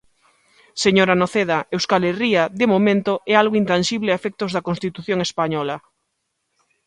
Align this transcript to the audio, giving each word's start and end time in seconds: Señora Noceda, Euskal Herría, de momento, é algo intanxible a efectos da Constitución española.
Señora 0.83 1.15
Noceda, 1.21 1.57
Euskal 1.75 2.03
Herría, 2.09 2.43
de 2.59 2.65
momento, 2.73 3.13
é 3.31 3.33
algo 3.37 3.59
intanxible 3.63 4.09
a 4.11 4.19
efectos 4.19 4.49
da 4.55 4.65
Constitución 4.67 5.19
española. 5.27 5.75